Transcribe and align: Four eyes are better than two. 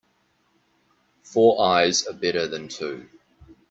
Four 1.21 1.61
eyes 1.63 2.07
are 2.07 2.13
better 2.13 2.47
than 2.47 2.69
two. 2.69 3.07